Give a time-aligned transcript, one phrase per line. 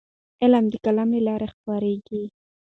[0.43, 2.23] علم د قلم له لارې خپرېږي.